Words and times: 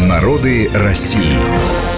Народы 0.00 0.70
России. 0.72 1.36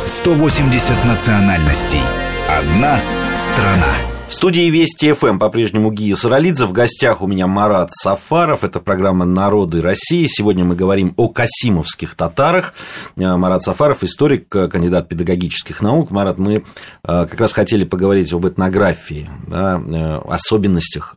180 0.05 1.05
национальностей. 1.05 2.01
Одна 2.49 2.99
страна. 3.37 3.95
В 4.29 4.35
студии 4.35 4.69
Вести 4.69 5.13
ФМ 5.13 5.39
по-прежнему 5.39 5.93
Гия 5.93 6.17
Саралидзе. 6.17 6.67
В 6.67 6.73
гостях 6.73 7.23
у 7.23 7.29
меня 7.29 7.47
Марат 7.47 7.93
Сафаров. 7.93 8.65
Это 8.65 8.81
программа 8.81 9.25
«Народы 9.25 9.81
России». 9.81 10.27
Сегодня 10.27 10.65
мы 10.65 10.75
говорим 10.75 11.15
о 11.17 11.29
касимовских 11.29 12.17
татарах. 12.17 12.75
Э, 13.17 13.37
Марат 13.37 13.63
Сафаров, 13.63 14.03
историк, 14.03 14.55
э, 14.57 14.67
кандидат 14.69 15.09
педагогических 15.09 15.81
наук. 15.81 16.11
Марат, 16.11 16.37
мы 16.37 16.55
э, 16.57 16.63
как 17.05 17.39
раз 17.39 17.53
хотели 17.53 17.85
поговорить 17.85 18.33
об 18.33 18.47
этнографии, 18.47 19.31
да, 19.47 20.21
особенностях 20.29 21.15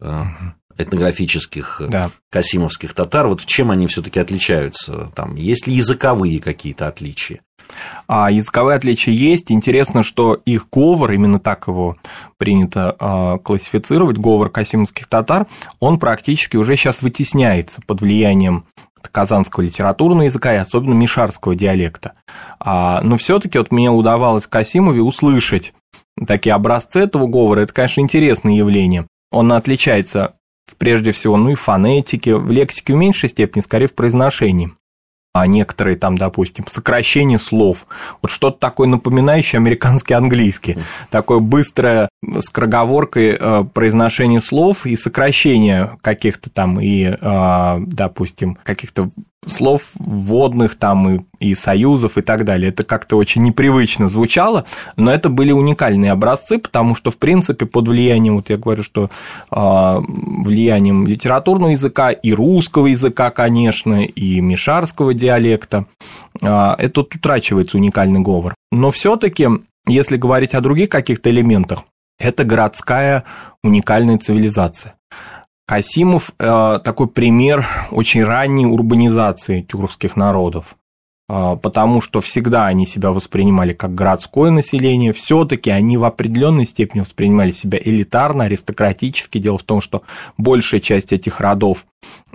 этнографических 0.77 1.81
да. 1.89 2.11
касимовских 2.31 2.93
татар. 2.93 3.27
Вот 3.27 3.45
чем 3.45 3.71
они 3.71 3.87
все-таки 3.87 4.19
отличаются? 4.19 5.11
Там, 5.15 5.35
есть 5.35 5.67
ли 5.67 5.73
языковые 5.73 6.39
какие-то 6.39 6.87
отличия? 6.87 7.41
А 8.07 8.31
языковые 8.31 8.75
отличия 8.77 9.13
есть. 9.13 9.51
Интересно, 9.51 10.03
что 10.03 10.35
их 10.45 10.69
говор, 10.71 11.11
именно 11.11 11.39
так 11.39 11.67
его 11.67 11.97
принято 12.37 12.95
а, 12.99 13.37
классифицировать, 13.39 14.17
говор 14.17 14.49
касимовских 14.49 15.07
татар, 15.07 15.47
он 15.79 15.99
практически 15.99 16.57
уже 16.57 16.75
сейчас 16.75 17.01
вытесняется 17.01 17.81
под 17.85 18.01
влиянием 18.01 18.63
казанского 19.11 19.63
литературного 19.63 20.23
языка 20.23 20.53
и 20.53 20.57
особенно 20.57 20.93
мишарского 20.93 21.55
диалекта. 21.55 22.13
А, 22.59 23.01
но 23.01 23.17
все-таки 23.17 23.57
вот 23.57 23.71
мне 23.71 23.89
удавалось 23.89 24.45
в 24.45 24.49
Касимове 24.49 25.01
услышать 25.01 25.73
такие 26.25 26.53
образцы 26.53 27.01
этого 27.01 27.27
говора. 27.27 27.61
Это, 27.61 27.73
конечно, 27.73 28.01
интересное 28.01 28.53
явление. 28.53 29.07
Он 29.31 29.51
отличается 29.51 30.35
прежде 30.77 31.11
всего, 31.11 31.37
ну 31.37 31.49
и 31.49 31.55
фонетики, 31.55 32.31
в 32.31 32.49
лексике 32.51 32.93
в 32.93 32.97
меньшей 32.97 33.29
степени, 33.29 33.61
скорее 33.61 33.87
в 33.87 33.93
произношении 33.93 34.71
а 35.39 35.45
некоторые 35.45 35.97
там, 35.97 36.17
допустим, 36.17 36.65
сокращение 36.67 37.37
слов. 37.37 37.85
Вот 38.21 38.31
что-то 38.31 38.57
такое 38.59 38.87
напоминающее 38.87 39.59
американский 39.59 40.15
английский. 40.15 40.77
Такое 41.11 41.39
быстрое 41.39 42.09
скороговоркой 42.39 43.37
э, 43.39 43.63
произношение 43.71 44.41
слов 44.41 44.85
и 44.85 44.97
сокращение 44.97 45.97
каких-то 46.01 46.49
там 46.49 46.79
и, 46.79 47.03
э, 47.03 47.77
допустим, 47.81 48.57
каких-то 48.63 49.11
слов 49.47 49.81
вводных 49.95 50.75
там 50.75 51.09
и, 51.09 51.21
и 51.39 51.55
союзов 51.55 52.17
и 52.17 52.21
так 52.21 52.45
далее. 52.45 52.69
Это 52.69 52.83
как-то 52.83 53.17
очень 53.17 53.43
непривычно 53.43 54.09
звучало, 54.09 54.65
но 54.95 55.11
это 55.11 55.29
были 55.29 55.51
уникальные 55.51 56.11
образцы, 56.11 56.59
потому 56.59 56.95
что, 56.95 57.11
в 57.11 57.17
принципе, 57.17 57.65
под 57.65 57.87
влиянием, 57.87 58.35
вот 58.35 58.49
я 58.49 58.57
говорю, 58.57 58.83
что 58.83 59.09
э, 59.51 59.99
влиянием 59.99 61.07
литературного 61.07 61.71
языка 61.71 62.11
и 62.11 62.33
русского 62.33 62.87
языка, 62.87 63.31
конечно, 63.31 64.05
и 64.05 64.41
мишарского 64.41 65.13
диалекта, 65.13 65.85
э, 66.41 66.75
это 66.77 67.01
утрачивается 67.01 67.77
уникальный 67.77 68.19
говор. 68.19 68.55
Но 68.71 68.91
все-таки, 68.91 69.47
если 69.87 70.17
говорить 70.17 70.53
о 70.53 70.61
других 70.61 70.89
каких-то 70.89 71.29
элементах, 71.29 71.83
это 72.19 72.43
городская 72.43 73.23
уникальная 73.63 74.17
цивилизация. 74.17 74.95
Касимов 75.67 76.31
э, 76.39 76.79
такой 76.81 77.07
пример 77.09 77.67
очень 77.91 78.23
ранней 78.23 78.65
урбанизации 78.65 79.61
тюркских 79.61 80.15
народов, 80.15 80.77
э, 81.27 81.57
потому 81.61 81.99
что 81.99 82.21
всегда 82.21 82.67
они 82.67 82.87
себя 82.87 83.11
воспринимали 83.11 83.73
как 83.73 83.93
городское 83.93 84.49
население, 84.49 85.11
все-таки 85.11 85.69
они 85.69 85.97
в 85.97 86.05
определенной 86.05 86.65
степени 86.65 87.01
воспринимали 87.01 87.51
себя 87.51 87.79
элитарно, 87.83 88.45
аристократически. 88.45 89.39
Дело 89.39 89.57
в 89.57 89.63
том, 89.63 89.81
что 89.81 90.03
большая 90.37 90.79
часть 90.79 91.11
этих 91.11 91.41
родов 91.41 91.85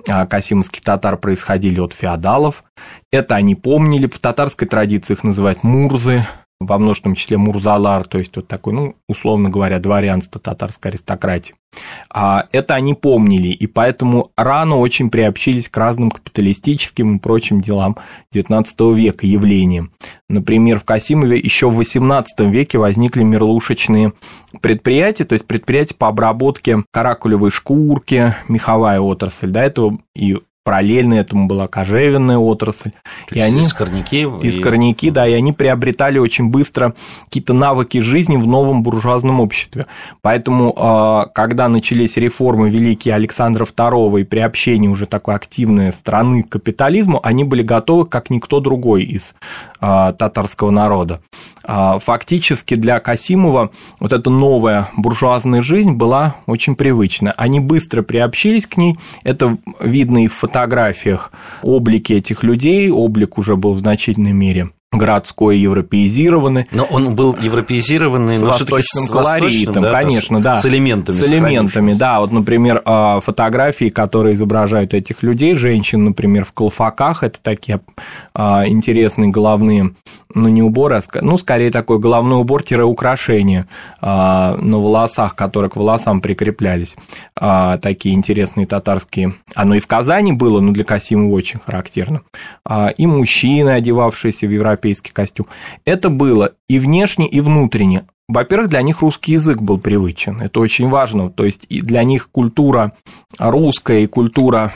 э, 0.07 0.27
касимовских 0.27 0.83
татар 0.83 1.17
происходили 1.17 1.79
от 1.79 1.93
феодалов. 1.93 2.63
Это 3.11 3.33
они 3.33 3.55
помнили, 3.55 4.05
в 4.05 4.19
татарской 4.19 4.67
традиции 4.67 5.13
их 5.13 5.23
называют 5.23 5.63
мурзы, 5.63 6.23
во 6.65 6.77
множественном 6.77 7.15
числе 7.15 7.37
Мурзалар, 7.37 8.05
то 8.05 8.17
есть 8.17 8.35
вот 8.35 8.47
такой, 8.47 8.73
ну, 8.73 8.95
условно 9.07 9.49
говоря, 9.49 9.79
дворянство 9.79 10.39
татарской 10.39 10.91
аристократии. 10.91 11.55
А 12.09 12.45
это 12.51 12.75
они 12.75 12.93
помнили, 12.93 13.47
и 13.47 13.67
поэтому 13.67 14.31
рано 14.37 14.77
очень 14.77 15.09
приобщились 15.09 15.69
к 15.69 15.77
разным 15.77 16.11
капиталистическим 16.11 17.15
и 17.15 17.19
прочим 17.19 17.61
делам 17.61 17.97
XIX 18.33 18.93
века, 18.93 19.25
явлениям. 19.25 19.91
Например, 20.29 20.79
в 20.79 20.83
Касимове 20.83 21.37
еще 21.37 21.69
в 21.69 21.79
XVIII 21.79 22.49
веке 22.49 22.77
возникли 22.77 23.23
мерлушечные 23.23 24.13
предприятия, 24.61 25.25
то 25.25 25.33
есть 25.33 25.47
предприятия 25.47 25.95
по 25.95 26.07
обработке 26.07 26.83
каракулевой 26.91 27.51
шкурки, 27.51 28.35
меховая 28.47 28.99
отрасль. 28.99 29.47
До 29.47 29.59
этого 29.59 29.99
и 30.15 30.39
параллельно 30.63 31.15
этому 31.15 31.47
была 31.47 31.67
кожевенная 31.67 32.37
отрасль. 32.37 32.91
То 33.27 33.35
и 33.35 33.39
они, 33.39 33.61
искорняки. 33.61 34.23
Искорняки, 34.41 35.07
и... 35.07 35.11
да, 35.11 35.27
и 35.27 35.33
они 35.33 35.51
приобретали 35.51 36.17
очень 36.19 36.49
быстро 36.49 36.93
какие-то 37.25 37.53
навыки 37.53 37.99
жизни 37.99 38.37
в 38.37 38.47
новом 38.47 38.83
буржуазном 38.83 39.39
обществе. 39.41 39.87
Поэтому, 40.21 40.73
а, 40.77 41.25
когда 41.27 41.67
начались 41.67 42.17
реформы 42.17 42.69
великие 42.69 43.13
Александра 43.13 43.65
II 43.65 44.21
и 44.21 44.23
приобщение 44.23 44.89
уже 44.89 45.05
такой 45.05 45.35
активной 45.35 45.91
страны 45.91 46.43
к 46.43 46.49
капитализму, 46.49 47.19
они 47.23 47.43
были 47.43 47.61
готовы, 47.61 48.05
как 48.05 48.29
никто 48.29 48.59
другой 48.59 49.03
из 49.03 49.35
а, 49.79 50.13
татарского 50.13 50.71
народа. 50.71 51.21
А, 51.63 51.99
фактически 51.99 52.75
для 52.75 52.99
Касимова 52.99 53.71
вот 53.99 54.11
эта 54.11 54.29
новая 54.29 54.89
буржуазная 54.97 55.61
жизнь 55.61 55.93
была 55.93 56.35
очень 56.45 56.75
привычна. 56.75 57.31
Они 57.31 57.59
быстро 57.59 58.01
приобщились 58.01 58.65
к 58.65 58.77
ней, 58.77 58.97
это 59.23 59.57
видно 59.79 60.25
и 60.25 60.27
в 60.27 60.33
фотографиях 60.33 61.31
облики 61.61 62.13
этих 62.13 62.43
людей, 62.43 62.89
облик 62.89 63.37
уже 63.37 63.55
был 63.55 63.73
в 63.73 63.79
значительной 63.79 64.33
мере 64.33 64.71
городской 64.93 65.57
европеизированный. 65.57 66.67
Но 66.71 66.83
он 66.85 67.15
был 67.15 67.35
европеизированный, 67.39 68.37
с 68.37 68.41
но 68.41 68.49
восточным 68.49 69.07
колоритом, 69.07 69.83
да, 69.83 69.91
конечно, 69.91 70.39
да. 70.39 70.55
С 70.55 70.65
элементами. 70.65 71.15
С 71.15 71.27
элементами, 71.27 71.93
да. 71.93 72.19
Вот, 72.19 72.31
например, 72.31 72.81
а, 72.85 73.19
фотографии, 73.19 73.89
которые 73.89 74.35
изображают 74.35 74.93
этих 74.93 75.23
людей, 75.23 75.55
женщин, 75.55 76.05
например, 76.05 76.45
в 76.45 76.53
колфаках, 76.53 77.23
это 77.23 77.39
такие 77.41 77.81
а, 78.33 78.67
интересные 78.67 79.29
головные, 79.29 79.93
ну, 80.33 80.49
не 80.49 80.61
уборы, 80.61 80.97
а, 80.97 81.01
ну, 81.21 81.37
скорее 81.37 81.71
такой 81.71 81.99
головной 81.99 82.39
убор-украшение 82.39 83.67
на 84.01 84.55
волосах, 84.59 85.35
которые 85.35 85.69
к 85.69 85.75
волосам 85.75 86.21
прикреплялись. 86.21 86.95
Такие 87.35 88.15
интересные 88.15 88.65
татарские. 88.65 89.35
Оно 89.55 89.75
и 89.75 89.79
в 89.79 89.87
Казани 89.87 90.33
было, 90.33 90.59
но 90.59 90.71
для 90.71 90.83
Касимова 90.83 91.33
очень 91.33 91.59
характерно. 91.59 92.21
И 92.97 93.07
мужчины, 93.07 93.71
одевавшиеся 93.71 94.47
в 94.47 94.51
Европе 94.51 94.82
европейский 94.83 95.11
костюм. 95.11 95.47
Это 95.85 96.09
было 96.09 96.53
и 96.67 96.79
внешне, 96.79 97.27
и 97.27 97.41
внутренне. 97.41 98.05
Во-первых, 98.27 98.69
для 98.69 98.81
них 98.81 99.01
русский 99.01 99.33
язык 99.33 99.61
был 99.61 99.77
привычен, 99.77 100.41
это 100.41 100.59
очень 100.61 100.89
важно, 100.89 101.29
то 101.29 101.43
есть 101.43 101.65
и 101.69 101.81
для 101.81 102.03
них 102.05 102.29
культура 102.31 102.93
русская 103.37 103.99
и 103.99 104.07
культура 104.07 104.71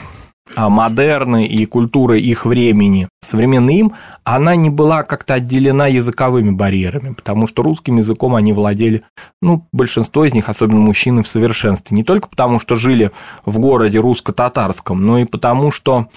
а, 0.54 0.68
модерны 0.68 1.46
и 1.46 1.64
культура 1.64 2.18
их 2.18 2.44
времени, 2.44 3.08
современная 3.22 3.74
им, 3.74 3.94
она 4.22 4.54
не 4.54 4.68
была 4.68 5.02
как-то 5.02 5.34
отделена 5.34 5.86
языковыми 5.86 6.50
барьерами, 6.50 7.14
потому 7.14 7.46
что 7.46 7.62
русским 7.62 7.96
языком 7.96 8.34
они 8.34 8.52
владели, 8.52 9.02
ну, 9.40 9.66
большинство 9.72 10.26
из 10.26 10.34
них, 10.34 10.50
особенно 10.50 10.80
мужчины, 10.80 11.22
в 11.22 11.28
совершенстве. 11.28 11.96
Не 11.96 12.04
только 12.04 12.28
потому, 12.28 12.58
что 12.58 12.76
жили 12.76 13.12
в 13.46 13.58
городе 13.58 13.98
русско-татарском, 13.98 15.04
но 15.04 15.18
и 15.18 15.24
потому, 15.24 15.72
что 15.72 16.08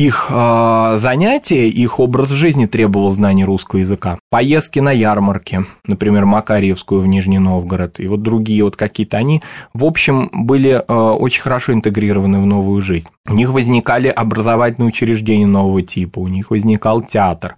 их 0.00 0.26
э, 0.30 0.98
занятия, 1.00 1.68
их 1.68 2.00
образ 2.00 2.30
жизни 2.30 2.66
требовал 2.66 3.10
знания 3.10 3.44
русского 3.44 3.80
языка. 3.80 4.18
Поездки 4.30 4.78
на 4.78 4.92
ярмарки, 4.92 5.66
например, 5.86 6.24
Макарьевскую 6.24 7.02
в 7.02 7.06
Нижний 7.06 7.38
Новгород, 7.38 8.00
и 8.00 8.08
вот 8.08 8.22
другие 8.22 8.64
вот 8.64 8.76
какие-то, 8.76 9.18
они, 9.18 9.42
в 9.74 9.84
общем, 9.84 10.30
были 10.32 10.70
э, 10.70 10.92
очень 10.92 11.42
хорошо 11.42 11.74
интегрированы 11.74 12.40
в 12.40 12.46
новую 12.46 12.80
жизнь. 12.80 13.08
У 13.28 13.34
них 13.34 13.50
возникали 13.50 14.08
образовательные 14.08 14.88
учреждения 14.88 15.46
нового 15.46 15.82
типа, 15.82 16.20
у 16.20 16.28
них 16.28 16.50
возникал 16.50 17.02
театр, 17.02 17.56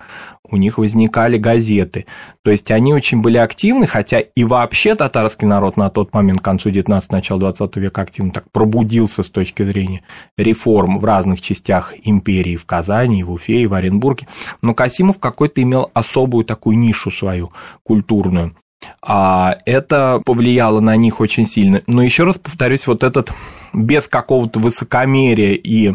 у 0.52 0.56
них 0.56 0.78
возникали 0.78 1.38
газеты. 1.38 2.06
То 2.42 2.50
есть 2.50 2.70
они 2.70 2.94
очень 2.94 3.22
были 3.22 3.38
активны, 3.38 3.86
хотя 3.86 4.20
и 4.20 4.44
вообще 4.44 4.94
татарский 4.94 5.48
народ 5.48 5.76
на 5.76 5.90
тот 5.90 6.14
момент, 6.14 6.40
к 6.40 6.44
концу 6.44 6.70
19 6.70 7.10
начала 7.10 7.40
20 7.40 7.76
века 7.76 8.02
активно 8.02 8.30
так 8.30 8.44
пробудился 8.52 9.22
с 9.22 9.30
точки 9.30 9.62
зрения 9.62 10.02
реформ 10.36 10.98
в 10.98 11.04
разных 11.04 11.40
частях 11.40 11.94
империи, 12.04 12.56
в 12.56 12.66
Казани, 12.66 13.24
в 13.24 13.32
Уфе, 13.32 13.66
в 13.66 13.74
Оренбурге. 13.74 14.28
Но 14.60 14.74
Касимов 14.74 15.18
какой-то 15.18 15.62
имел 15.62 15.90
особую 15.94 16.44
такую 16.44 16.78
нишу 16.78 17.10
свою 17.10 17.52
культурную. 17.82 18.54
А 19.00 19.56
это 19.66 20.20
повлияло 20.24 20.80
на 20.80 20.96
них 20.96 21.20
очень 21.20 21.46
сильно. 21.46 21.82
Но 21.86 22.02
еще 22.02 22.24
раз 22.24 22.38
повторюсь, 22.38 22.86
вот 22.86 23.02
этот 23.02 23.32
без 23.72 24.06
какого-то 24.06 24.60
высокомерия 24.60 25.52
и 25.52 25.94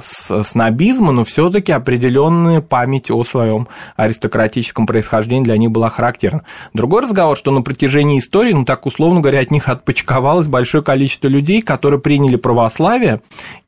снобизма, 0.00 1.12
но 1.12 1.24
все-таки 1.24 1.72
определенная 1.72 2.60
память 2.60 3.10
о 3.10 3.24
своем 3.24 3.68
аристократическом 3.96 4.86
происхождении 4.86 5.44
для 5.44 5.56
них 5.56 5.70
была 5.70 5.88
характерна. 5.88 6.42
Другой 6.74 7.02
разговор, 7.02 7.36
что 7.36 7.50
на 7.50 7.62
протяжении 7.62 8.18
истории, 8.18 8.52
ну 8.52 8.64
так 8.64 8.86
условно 8.86 9.20
говоря, 9.20 9.40
от 9.40 9.50
них 9.50 9.68
отпочковалось 9.68 10.46
большое 10.46 10.84
количество 10.84 11.28
людей, 11.28 11.62
которые 11.62 12.00
приняли 12.00 12.36
православие 12.36 13.22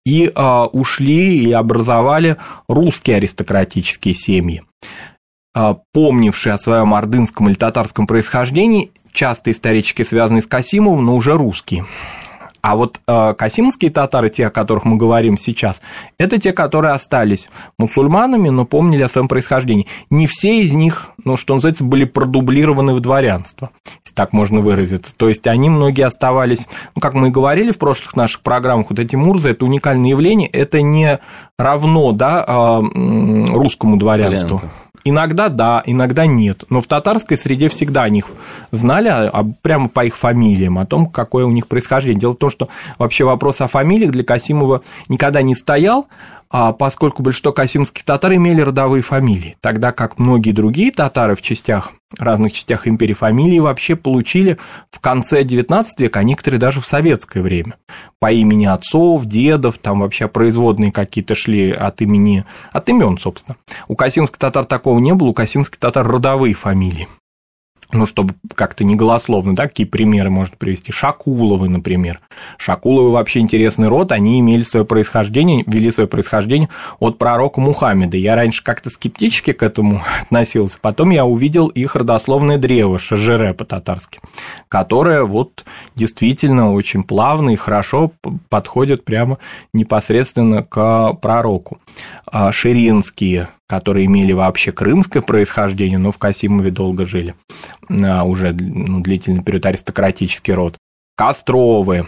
и 0.05 0.31
э, 0.35 0.63
ушли 0.73 1.45
и 1.45 1.53
образовали 1.53 2.37
русские 2.69 3.17
аристократические 3.17 4.15
семьи. 4.15 4.63
Помнившие 5.93 6.53
о 6.53 6.59
своем 6.59 6.93
ордынском 6.95 7.49
или 7.49 7.55
татарском 7.55 8.07
происхождении, 8.07 8.91
часто 9.13 9.51
исторически 9.51 10.03
связанные 10.03 10.43
с 10.43 10.47
Касимовым, 10.47 11.05
но 11.07 11.17
уже 11.17 11.35
русские. 11.35 11.87
А 12.67 12.75
вот 12.75 13.01
э, 13.07 13.35
касимские 13.35 13.93
татары, 13.93 14.29
те, 14.29 14.49
о 14.49 14.51
которых 14.51 14.85
мы 14.85 14.97
говорим 14.97 15.39
сейчас, 15.39 15.81
это 16.19 16.37
те, 16.37 16.53
которые 16.53 16.95
остались 16.95 17.49
мусульманами, 17.79 18.49
но 18.49 18.65
помнили 18.65 19.03
о 19.03 19.09
своем 19.09 19.29
происхождении. 19.29 19.87
Не 20.11 20.27
все 20.27 20.61
из 20.61 20.73
них, 20.73 21.11
ну, 21.25 21.37
что 21.37 21.55
называется, 21.55 21.85
были 21.85 22.07
продублированы 22.07 22.95
в 22.95 22.99
дворянство, 22.99 23.71
если 24.05 24.17
так 24.17 24.33
можно 24.33 24.59
выразиться. 24.59 25.15
То 25.17 25.29
есть 25.29 25.47
они 25.47 25.71
многие 25.71 26.07
оставались, 26.07 26.67
ну, 26.97 27.01
как 27.01 27.15
мы 27.15 27.29
и 27.29 27.31
говорили 27.31 27.71
в 27.71 27.79
прошлых 27.79 28.17
наших 28.17 28.41
программах, 28.41 28.91
вот 28.91 28.99
эти 28.99 29.15
мурзы– 29.15 29.51
это 29.51 29.65
уникальное 29.65 30.11
явление, 30.11 30.49
это 30.49 30.83
не 30.83 31.21
равно 31.57 32.11
да, 32.11 32.45
э, 32.49 32.83
русскому 33.53 33.97
дворянству. 33.97 34.57
Варианты. 34.57 34.87
Иногда 35.09 35.49
да, 35.49 35.85
иногда 35.87 36.27
нет. 36.27 36.65
Но 36.69 36.81
в 36.81 36.89
татарской 36.89 37.37
среде 37.37 37.69
всегда 37.69 38.03
о 38.03 38.09
них 38.09 38.27
знали, 38.73 39.07
а, 39.07 39.31
а 39.33 39.45
прямо 39.63 39.89
по 39.89 40.05
их 40.05 40.17
фамилиям, 40.17 40.81
о 40.81 40.85
том, 40.85 41.07
какое 41.07 41.47
у 41.47 41.53
них 41.53 41.69
происхождение. 41.69 42.21
Дело 42.21 42.33
в 42.33 42.39
том, 42.39 42.51
что 42.51 42.56
вообще 42.99 43.25
вопрос 43.25 43.61
о 43.61 43.69
фамилиях 43.69 44.11
для 44.11 44.25
Касимова 44.25 44.83
никогда 45.09 45.43
не 45.43 45.55
стоял, 45.55 46.09
а 46.49 46.73
поскольку 46.73 47.23
большинство 47.23 47.53
касимских 47.53 48.05
татар 48.05 48.35
имели 48.35 48.61
родовые 48.61 49.03
фамилии, 49.03 49.57
тогда 49.61 49.93
как 49.93 50.19
многие 50.19 50.53
другие 50.53 50.93
татары 50.93 51.35
в 51.35 51.43
частях, 51.43 51.93
разных 52.19 52.53
частях 52.53 52.87
империи 52.87 53.15
фамилии 53.15 53.59
вообще 53.59 53.97
получили 53.97 54.59
в 54.91 55.01
конце 55.01 55.43
XIX 55.43 55.85
века, 55.99 56.21
а 56.21 56.23
некоторые 56.23 56.61
даже 56.61 56.81
в 56.81 56.87
советское 56.87 57.43
время, 57.43 57.77
по 58.21 58.31
имени 58.31 58.67
отцов, 58.67 59.25
дедов, 59.27 59.79
там 59.79 60.01
вообще 60.01 60.29
производные 60.29 60.93
какие-то 60.93 61.35
шли 61.35 61.73
от 61.73 62.01
имени, 62.01 62.45
от 62.73 62.89
имен, 62.89 63.19
собственно. 63.19 63.57
У 63.89 63.97
касимских 63.97 64.39
татар 64.39 64.65
такого 64.65 64.99
не 65.01 65.15
было, 65.15 65.29
у 65.29 65.35
касимских 65.35 65.79
татар 65.79 66.07
родовые 66.07 66.55
фамилии 66.55 67.09
ну, 67.93 68.07
чтобы 68.07 68.35
как-то 68.55 68.85
не 68.85 68.97
голословно, 68.97 69.55
да, 69.55 69.69
какие 69.69 69.87
примеры 69.87 70.31
можно 70.31 70.57
привести. 70.57 70.93
Шакуловы, 70.93 71.69
например. 71.69 72.21
Шакуловы 72.59 73.13
вообще 73.13 73.41
интересный 73.41 73.89
род, 73.89 74.13
они 74.13 74.41
имели 74.41 74.63
свое 74.63 74.85
происхождение, 74.85 75.63
вели 75.67 75.91
свое 75.91 76.09
происхождение 76.09 76.69
от 76.99 77.19
пророка 77.19 77.61
Мухаммеда. 77.61 78.17
Я 78.17 78.35
раньше 78.35 78.63
как-то 78.63 78.91
скептически 78.91 79.53
к 79.53 79.63
этому 79.63 80.03
относился, 80.23 80.79
потом 80.81 81.11
я 81.11 81.25
увидел 81.25 81.69
их 81.69 81.95
родословное 81.95 82.59
древо, 82.59 82.99
шажере 82.99 83.55
по-татарски, 83.55 84.21
которое 84.69 85.23
вот 85.23 85.65
действительно 85.95 86.73
очень 86.73 87.05
плавно 87.05 87.51
и 87.51 87.57
хорошо 87.57 88.13
подходит 88.49 89.05
прямо 89.05 89.39
непосредственно 89.73 90.63
к 90.63 91.15
пророку. 91.15 91.79
А 92.27 92.53
ширинские 92.53 93.49
которые 93.67 94.07
имели 94.07 94.33
вообще 94.33 94.73
крымское 94.73 95.23
происхождение, 95.23 95.99
но 95.99 96.13
в 96.13 96.19
Касимове 96.19 96.71
долго 96.71 97.07
жили, 97.07 97.35
а, 97.89 98.25
уже 98.25 98.53
ну, 98.53 99.01
длительный 99.01 99.43
период 99.43 99.67
аристократический 99.67 100.55
род. 100.55 100.77
Костровы, 101.17 102.07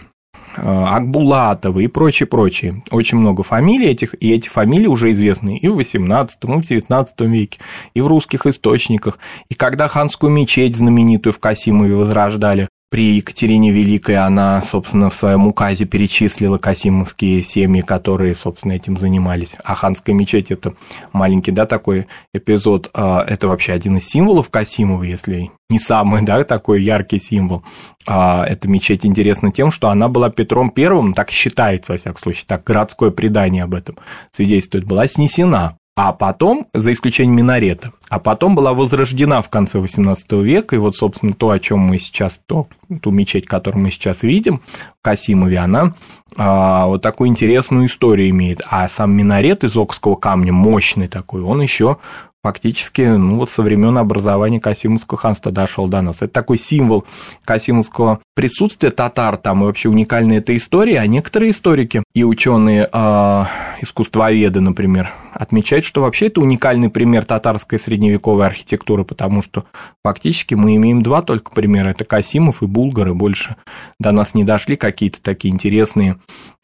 а, 0.55 0.95
Акбулатовы 0.95 1.83
и 1.83 1.87
прочее. 1.87 2.83
Очень 2.91 3.17
много 3.17 3.43
фамилий 3.43 3.87
этих, 3.87 4.15
и 4.21 4.33
эти 4.33 4.47
фамилии 4.47 4.87
уже 4.87 5.11
известны 5.11 5.57
и 5.57 5.67
в 5.67 5.75
18 5.75 6.39
и 6.43 6.61
в 6.61 6.65
19 6.65 7.21
веке, 7.21 7.59
и 7.93 8.01
в 8.01 8.07
русских 8.07 8.45
источниках. 8.45 9.19
И 9.49 9.55
когда 9.55 9.87
ханскую 9.87 10.31
мечеть 10.31 10.75
знаменитую 10.75 11.33
в 11.33 11.39
Касимове 11.39 11.95
возрождали, 11.95 12.69
при 12.89 13.17
Екатерине 13.17 13.71
Великой 13.71 14.17
она, 14.17 14.61
собственно, 14.61 15.09
в 15.09 15.13
своем 15.13 15.45
указе 15.47 15.85
перечислила 15.85 16.57
касимовские 16.57 17.43
семьи, 17.43 17.81
которые, 17.81 18.33
собственно, 18.33 18.73
этим 18.73 18.97
занимались. 18.97 19.55
А 19.63 19.75
ханская 19.75 20.15
мечеть– 20.15 20.49
это 20.51 20.73
маленький, 21.13 21.51
да, 21.51 21.67
такой 21.67 22.07
эпизод. 22.33 22.89
А, 22.93 23.23
это 23.27 23.47
вообще 23.47 23.73
один 23.73 23.97
из 23.97 24.07
символов 24.07 24.49
Касимова, 24.49 25.03
если 25.03 25.51
не 25.69 25.79
самый, 25.79 26.23
да, 26.23 26.43
такой 26.43 26.81
яркий 26.81 27.19
символ. 27.19 27.63
А, 28.07 28.43
эта 28.43 28.67
мечеть 28.67 29.05
интересна 29.05 29.51
тем, 29.51 29.69
что 29.69 29.89
она 29.89 30.07
была 30.07 30.31
Петром 30.31 30.71
Первым, 30.71 31.13
так 31.13 31.29
считается, 31.29 31.91
во 31.91 31.97
всяком 31.99 32.19
случае, 32.19 32.45
так 32.47 32.63
городское 32.63 33.11
предание 33.11 33.63
об 33.63 33.75
этом 33.75 33.97
свидетельствует, 34.31 34.85
была 34.85 35.07
снесена 35.07 35.77
а 36.01 36.13
потом, 36.13 36.65
за 36.73 36.93
исключением 36.93 37.35
минарета, 37.35 37.91
а 38.07 38.19
потом 38.19 38.55
была 38.55 38.73
возрождена 38.73 39.41
в 39.41 39.49
конце 39.49 39.79
XVIII 39.79 40.41
века, 40.41 40.77
и 40.77 40.79
вот, 40.79 40.95
собственно, 40.95 41.33
то, 41.33 41.49
о 41.49 41.59
чем 41.59 41.79
мы 41.79 41.99
сейчас, 41.99 42.39
то, 42.45 42.69
ту 43.01 43.11
мечеть, 43.11 43.45
которую 43.45 43.83
мы 43.83 43.91
сейчас 43.91 44.23
видим 44.23 44.61
в 44.97 45.01
Касимове, 45.01 45.57
она 45.57 45.95
а, 46.37 46.85
вот 46.85 47.01
такую 47.01 47.27
интересную 47.27 47.87
историю 47.87 48.29
имеет. 48.29 48.61
А 48.69 48.87
сам 48.87 49.11
минарет 49.11 49.65
из 49.65 49.75
окского 49.75 50.15
камня, 50.15 50.53
мощный 50.53 51.09
такой, 51.09 51.41
он 51.41 51.61
еще 51.61 51.97
фактически 52.41 53.01
ну, 53.01 53.35
вот 53.35 53.49
со 53.49 53.61
времен 53.61 53.97
образования 53.97 54.61
Касимовского 54.61 55.19
ханства 55.19 55.51
дошел 55.51 55.89
до 55.89 56.01
нас. 56.01 56.21
Это 56.21 56.31
такой 56.31 56.57
символ 56.57 57.03
Касимовского 57.43 58.21
присутствия 58.39 58.89
татар, 58.89 59.35
там 59.35 59.63
и 59.63 59.65
вообще 59.65 59.89
уникальная 59.89 60.37
эта 60.37 60.55
история, 60.55 61.01
а 61.01 61.07
некоторые 61.07 61.51
историки 61.51 62.03
и 62.15 62.23
ученые, 62.23 62.87
э, 62.89 63.43
искусствоведы, 63.81 64.61
например, 64.61 65.11
отмечают, 65.33 65.83
что 65.83 66.03
вообще 66.03 66.27
это 66.27 66.39
уникальный 66.39 66.89
пример 66.89 67.25
татарской 67.25 67.77
средневековой 67.77 68.47
архитектуры, 68.47 69.03
потому 69.03 69.41
что 69.41 69.65
фактически 70.05 70.53
мы 70.53 70.77
имеем 70.77 71.01
два 71.01 71.21
только 71.21 71.51
примера, 71.51 71.89
это 71.89 72.05
Касимов 72.05 72.63
и 72.63 72.65
Булгары, 72.65 73.13
больше 73.13 73.57
до 73.99 74.13
нас 74.13 74.33
не 74.33 74.45
дошли 74.45 74.77
какие-то 74.77 75.21
такие 75.21 75.53
интересные 75.53 76.15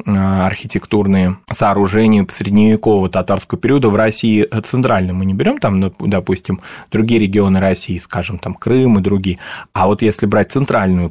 э, 0.05 0.11
архитектурные 0.13 1.39
сооружения 1.51 2.25
средневекового 2.31 3.09
татарского 3.09 3.59
периода 3.59 3.89
в 3.89 3.97
России 3.97 4.47
центральной 4.63 5.11
мы 5.11 5.25
не 5.25 5.33
берем 5.33 5.57
там, 5.57 5.91
допустим, 5.99 6.61
другие 6.89 7.19
регионы 7.19 7.59
России, 7.59 7.97
скажем, 7.97 8.39
там 8.39 8.53
Крым 8.53 8.97
и 8.97 9.01
другие. 9.01 9.39
А 9.73 9.87
вот 9.87 10.01
если 10.01 10.25
брать 10.25 10.53
центральную, 10.53 11.09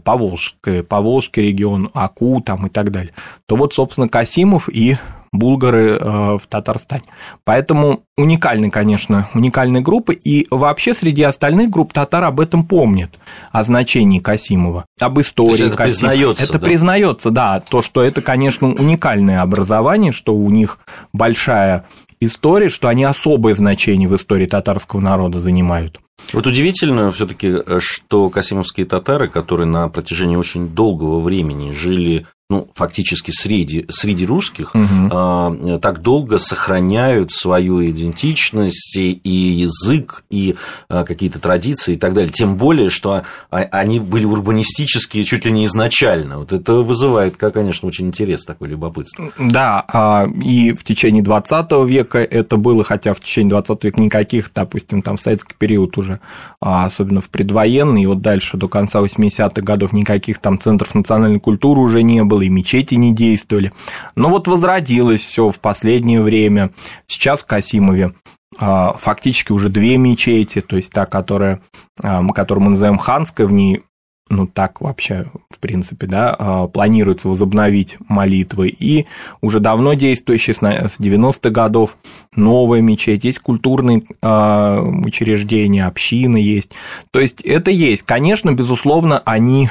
Поволжское, 0.62 0.82
Поволжский 0.82 1.42
регион, 1.42 1.90
Аку 1.94 2.40
там 2.40 2.66
и 2.66 2.70
так 2.70 2.90
далее, 2.90 3.12
то 3.46 3.56
вот, 3.56 3.74
собственно, 3.74 4.08
Касимов 4.08 4.68
и 4.68 4.96
булгары 5.32 5.98
э, 6.00 6.38
в 6.38 6.42
Татарстане. 6.48 7.02
Поэтому 7.44 8.04
уникальны, 8.16 8.70
конечно, 8.70 9.28
уникальные 9.34 9.82
группы, 9.82 10.14
и 10.14 10.46
вообще 10.50 10.94
среди 10.94 11.24
остальных 11.24 11.70
групп 11.70 11.92
татар 11.92 12.24
об 12.24 12.38
этом 12.38 12.62
помнят, 12.62 13.18
о 13.50 13.64
значении 13.64 14.20
Касимова, 14.20 14.86
об 15.00 15.20
истории 15.20 15.66
это 15.66 15.76
Касимова. 15.76 16.12
Признается, 16.12 16.44
это 16.44 16.52
да? 16.52 16.58
признается, 16.60 17.30
да, 17.30 17.60
то, 17.60 17.82
что 17.82 18.02
это, 18.02 18.22
конечно, 18.22 18.68
уникальное 18.68 19.42
образование, 19.42 20.12
что 20.12 20.34
у 20.34 20.48
них 20.50 20.78
большая 21.12 21.84
истории, 22.20 22.68
что 22.68 22.88
они 22.88 23.02
особое 23.02 23.54
значение 23.56 24.08
в 24.08 24.16
истории 24.16 24.46
татарского 24.46 25.00
народа 25.00 25.40
занимают. 25.40 26.00
Вот 26.32 26.46
удивительно 26.46 27.12
все-таки, 27.12 27.48
э, 27.48 27.78
что 27.80 28.30
касимовские 28.30 28.86
татары, 28.86 29.28
которые 29.28 29.66
на 29.66 29.88
протяжении 29.88 30.36
очень 30.36 30.68
долгого 30.68 31.20
времени 31.20 31.72
жили 31.72 32.26
ну, 32.50 32.68
фактически 32.74 33.30
среди, 33.30 33.86
среди 33.88 34.26
русских, 34.26 34.74
угу. 34.74 35.78
так 35.78 36.02
долго 36.02 36.36
сохраняют 36.36 37.32
свою 37.32 37.82
идентичность 37.88 38.96
и, 38.96 39.12
и 39.12 39.30
язык, 39.30 40.24
и 40.28 40.54
а, 40.90 41.04
какие-то 41.04 41.38
традиции 41.38 41.94
и 41.94 41.96
так 41.96 42.12
далее. 42.12 42.30
Тем 42.30 42.56
более, 42.56 42.90
что 42.90 43.22
они 43.48 43.98
были 43.98 44.26
урбанистические 44.26 45.24
чуть 45.24 45.46
ли 45.46 45.52
не 45.52 45.64
изначально. 45.64 46.38
Вот 46.38 46.52
это 46.52 46.74
вызывает, 46.74 47.36
конечно, 47.38 47.88
очень 47.88 48.08
интерес, 48.08 48.44
такой 48.44 48.68
любопытство. 48.68 49.32
Да, 49.38 49.82
а, 49.90 50.26
и 50.42 50.72
в 50.72 50.84
течение 50.84 51.22
20 51.22 51.72
века 51.86 52.18
это 52.18 52.58
было, 52.58 52.84
хотя 52.84 53.14
в 53.14 53.20
течение 53.20 53.50
20 53.50 53.84
века 53.84 54.00
никаких, 54.02 54.50
допустим, 54.54 55.00
там 55.00 55.16
в 55.16 55.20
советский 55.20 55.54
период 55.58 55.96
уже, 55.96 56.20
особенно 56.60 57.22
в 57.22 57.30
предвоенный, 57.30 58.02
и 58.02 58.06
вот 58.06 58.20
дальше 58.20 58.58
до 58.58 58.68
конца 58.68 59.00
80-х 59.00 59.62
годов 59.62 59.94
никаких 59.94 60.40
там 60.40 60.60
центров 60.60 60.94
национальной 60.94 61.40
культуры 61.40 61.80
уже 61.80 62.02
не 62.02 62.22
было, 62.22 62.33
и 62.40 62.48
мечети 62.48 62.94
не 62.94 63.14
действовали. 63.14 63.72
Но 64.16 64.28
вот 64.28 64.48
возродилось 64.48 65.22
все 65.22 65.50
в 65.50 65.58
последнее 65.60 66.22
время. 66.22 66.70
Сейчас 67.06 67.42
в 67.42 67.46
Касимове 67.46 68.14
а, 68.58 68.94
фактически 68.98 69.52
уже 69.52 69.68
две 69.68 69.96
мечети, 69.96 70.60
то 70.60 70.76
есть 70.76 70.92
та, 70.92 71.06
которая, 71.06 71.60
а, 72.02 72.24
которую 72.28 72.64
мы 72.64 72.70
называем 72.72 72.98
ханской, 72.98 73.46
в 73.46 73.52
ней 73.52 73.82
ну 74.30 74.46
так 74.46 74.80
вообще, 74.80 75.26
в 75.50 75.58
принципе, 75.58 76.06
да, 76.06 76.34
а, 76.38 76.66
планируется 76.66 77.28
возобновить 77.28 77.98
молитвы. 78.08 78.68
И 78.68 79.06
уже 79.42 79.60
давно 79.60 79.92
действующие 79.94 80.54
с 80.54 80.62
90-х 80.62 81.50
годов 81.50 81.96
новая 82.34 82.80
мечеть, 82.80 83.24
есть 83.24 83.40
культурные 83.40 84.02
учреждения, 84.22 85.86
общины 85.86 86.38
есть. 86.38 86.72
То 87.10 87.20
есть 87.20 87.42
это 87.42 87.70
есть. 87.70 88.02
Конечно, 88.02 88.52
безусловно, 88.52 89.20
они 89.26 89.68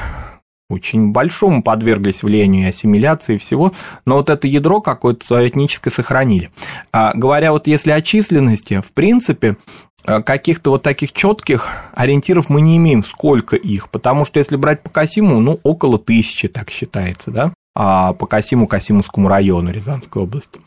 очень 0.69 1.11
большому 1.11 1.63
подверглись 1.63 2.23
влиянию 2.23 2.65
и 2.65 2.69
ассимиляции 2.69 3.35
и 3.35 3.37
всего, 3.37 3.71
но 4.05 4.15
вот 4.15 4.29
это 4.29 4.47
ядро 4.47 4.81
какое-то 4.81 5.25
свое 5.25 5.49
этническое 5.49 5.93
сохранили. 5.93 6.51
А, 6.91 7.13
говоря 7.13 7.51
вот 7.51 7.67
если 7.67 7.91
о 7.91 8.01
численности, 8.01 8.81
в 8.81 8.91
принципе, 8.93 9.57
а, 10.05 10.21
каких-то 10.21 10.71
вот 10.71 10.83
таких 10.83 11.11
четких 11.11 11.67
ориентиров 11.93 12.49
мы 12.49 12.61
не 12.61 12.77
имеем, 12.77 13.03
сколько 13.03 13.55
их, 13.55 13.89
потому 13.89 14.25
что 14.25 14.39
если 14.39 14.55
брать 14.55 14.81
по 14.81 14.89
Касиму, 14.89 15.39
ну, 15.39 15.59
около 15.63 15.99
тысячи, 15.99 16.47
так 16.47 16.69
считается, 16.69 17.31
да, 17.31 17.53
а 17.75 18.13
по 18.13 18.25
Касиму, 18.25 18.67
Касимовскому 18.67 19.27
району 19.27 19.71
Рязанской 19.71 20.21
области. 20.21 20.59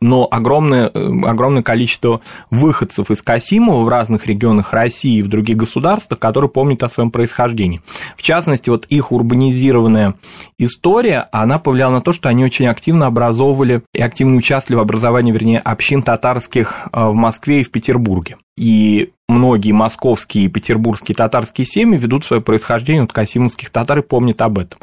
Но 0.00 0.26
огромное, 0.30 0.88
огромное 0.88 1.62
количество 1.62 2.20
выходцев 2.50 3.10
из 3.10 3.22
Касимова 3.22 3.84
в 3.84 3.88
разных 3.88 4.26
регионах 4.26 4.72
России 4.72 5.18
и 5.18 5.22
в 5.22 5.28
других 5.28 5.56
государствах, 5.56 6.18
которые 6.18 6.50
помнят 6.50 6.82
о 6.82 6.88
своем 6.88 7.10
происхождении. 7.10 7.82
В 8.16 8.22
частности, 8.22 8.70
вот 8.70 8.86
их 8.86 9.12
урбанизированная 9.12 10.14
история, 10.58 11.28
она 11.32 11.58
повлияла 11.58 11.94
на 11.94 12.02
то, 12.02 12.12
что 12.12 12.28
они 12.28 12.44
очень 12.44 12.66
активно 12.66 13.06
образовывали 13.06 13.82
и 13.94 14.02
активно 14.02 14.36
участвовали 14.36 14.78
в 14.78 14.82
образовании, 14.82 15.32
вернее, 15.32 15.58
общин 15.60 16.02
татарских 16.02 16.88
э, 16.92 17.06
в 17.06 17.14
Москве 17.14 17.60
и 17.60 17.64
в 17.64 17.70
Петербурге. 17.70 18.36
И 18.56 19.12
многие 19.30 19.72
московские 19.72 20.44
и 20.44 20.48
петербургские 20.48 21.14
татарские 21.14 21.66
семьи 21.66 21.96
ведут 21.96 22.24
свое 22.24 22.42
происхождение 22.42 23.04
от 23.04 23.12
касимовских 23.12 23.70
татар 23.70 23.98
и 23.98 24.02
помнят 24.02 24.42
об 24.42 24.58
этом. 24.58 24.80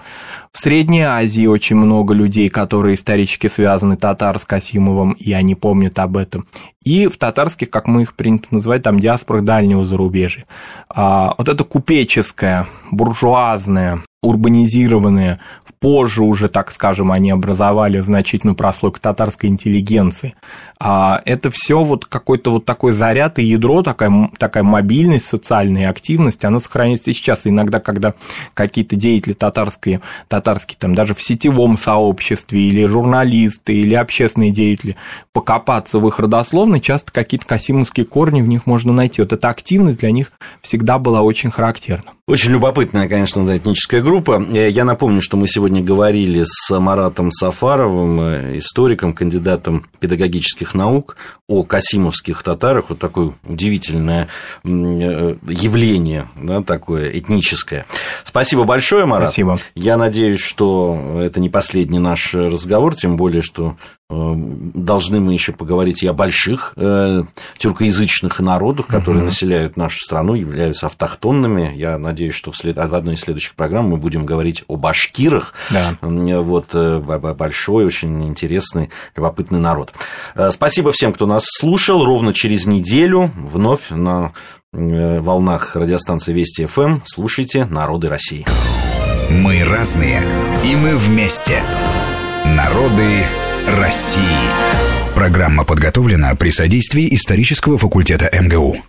В 0.51 0.59
Средней 0.59 1.03
Азии 1.03 1.45
очень 1.45 1.75
много 1.75 2.13
людей, 2.13 2.49
которые 2.49 2.95
исторически 2.95 3.47
связаны 3.47 3.97
татар 3.97 4.39
с 4.39 4.45
Касимовым, 4.45 5.11
и 5.11 5.31
они 5.33 5.55
помнят 5.55 5.99
об 5.99 6.17
этом. 6.17 6.47
И 6.87 7.07
в 7.07 7.17
татарских, 7.17 7.69
как 7.69 7.89
мы 7.89 8.03
их 8.03 8.13
принято 8.15 8.47
называть, 8.51 8.83
там 8.83 9.01
диаспорах 9.01 9.43
дальнего 9.43 9.83
зарубежья. 9.83 10.45
А, 10.87 11.35
вот 11.37 11.49
это 11.49 11.65
купеческое, 11.65 12.65
буржуазное, 12.91 14.03
урбанизированные, 14.21 15.39
позже 15.79 16.23
уже, 16.23 16.49
так 16.49 16.71
скажем, 16.71 17.11
они 17.11 17.31
образовали 17.31 17.99
значительную 17.99 18.55
прослойку 18.55 18.99
татарской 18.99 19.49
интеллигенции. 19.49 20.35
А 20.79 21.21
это 21.25 21.49
все 21.51 21.83
вот 21.83 22.05
какой-то 22.05 22.51
вот 22.51 22.65
такой 22.65 22.93
заряд 22.93 23.39
и 23.39 23.43
ядро, 23.43 23.83
такая, 23.83 24.29
такая 24.37 24.63
мобильность, 24.63 25.25
социальная 25.25 25.89
активность, 25.89 26.45
она 26.45 26.59
сохраняется 26.59 27.11
и 27.11 27.13
сейчас. 27.13 27.41
Иногда, 27.45 27.79
когда 27.79 28.15
какие-то 28.53 28.95
деятели 28.95 29.33
татарские, 29.33 30.01
татарские 30.27 30.77
там 30.79 30.95
даже 30.95 31.13
в 31.13 31.21
сетевом 31.21 31.77
сообществе, 31.77 32.61
или 32.61 32.85
журналисты, 32.85 33.73
или 33.73 33.93
общественные 33.93 34.51
деятели, 34.51 34.95
покопаться 35.31 35.99
в 35.99 36.07
их 36.07 36.19
родословной, 36.19 36.76
часто 36.79 37.11
какие-то 37.11 37.45
касимовские 37.45 38.05
корни 38.05 38.41
в 38.41 38.47
них 38.47 38.65
можно 38.65 38.93
найти. 38.93 39.21
Вот 39.21 39.33
эта 39.33 39.49
активность 39.49 39.99
для 39.99 40.11
них 40.11 40.31
всегда 40.61 40.99
была 40.99 41.21
очень 41.21 41.51
характерна. 41.51 42.16
Очень 42.29 42.51
любопытная, 42.51 43.07
конечно, 43.07 43.55
этническая 43.55 44.01
группа. 44.01 44.45
Э, 44.49 44.69
я 44.69 44.83
напомню, 44.83 45.21
что 45.21 45.37
мы 45.37 45.47
сегодня 45.47 45.81
говорили 45.81 46.43
с 46.45 46.77
Маратом 46.77 47.31
Сафаровым, 47.31 48.19
э, 48.19 48.57
историком, 48.57 49.13
кандидатом 49.13 49.85
педагогических 50.01 50.75
наук, 50.75 51.15
о 51.47 51.63
касимовских 51.63 52.43
татарах. 52.43 52.89
Вот 52.89 52.99
такое 52.99 53.31
удивительное 53.47 54.27
э, 54.65 55.35
явление, 55.47 56.27
да, 56.35 56.61
такое 56.61 57.17
этническое. 57.17 57.85
Спасибо 58.25 58.65
большое, 58.65 59.05
Марат. 59.05 59.29
Спасибо. 59.29 59.57
Я 59.75 59.95
надеюсь, 59.95 60.41
что 60.41 61.21
это 61.23 61.39
не 61.39 61.49
последний 61.49 61.99
наш 61.99 62.33
разговор, 62.33 62.93
тем 62.95 63.15
более, 63.15 63.41
что 63.41 63.77
должны 64.09 65.19
мы 65.19 65.33
еще 65.33 65.51
поговорить 65.51 66.01
и 66.01 66.07
о 66.07 66.13
больших 66.13 66.73
э, 66.77 67.23
тюркоязычных 67.57 68.39
народах, 68.39 68.87
которые 68.87 69.23
угу. 69.23 69.25
населяют 69.25 69.75
нашу 69.75 69.99
страну, 69.99 70.33
являются 70.33 70.85
автохтонными. 70.85 71.73
Я 71.75 71.97
надеюсь, 71.97 72.16
что 72.31 72.51
в, 72.51 72.57
след... 72.57 72.77
в 72.77 72.95
одной 72.95 73.15
из 73.15 73.21
следующих 73.21 73.55
программ 73.55 73.89
мы 73.89 73.97
будем 73.97 74.25
говорить 74.25 74.63
о 74.67 74.75
башкирах. 74.75 75.53
Да. 75.69 75.97
Вот 76.01 76.69
э, 76.73 76.99
большой, 76.99 77.85
очень 77.85 78.25
интересный, 78.25 78.89
любопытный 79.15 79.59
народ. 79.59 79.93
Э, 80.35 80.49
спасибо 80.51 80.91
всем, 80.91 81.13
кто 81.13 81.25
нас 81.25 81.45
слушал. 81.45 82.03
Ровно 82.05 82.33
через 82.33 82.65
неделю 82.65 83.31
вновь 83.35 83.89
на 83.89 84.33
э, 84.73 85.19
волнах 85.19 85.75
радиостанции 85.75 86.33
Вести 86.33 86.65
ФМ 86.65 86.99
слушайте 87.05 87.65
«Народы 87.65 88.09
России». 88.09 88.45
Мы 89.29 89.63
разные, 89.65 90.23
и 90.63 90.75
мы 90.75 90.95
вместе. 90.95 91.61
Народы 92.45 93.25
России. 93.77 94.21
Программа 95.13 95.65
подготовлена 95.65 96.33
при 96.35 96.49
содействии 96.49 97.13
исторического 97.13 97.77
факультета 97.77 98.29
МГУ. 98.31 98.77